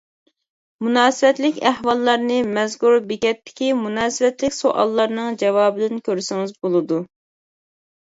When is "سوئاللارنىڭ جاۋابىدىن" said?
4.57-6.01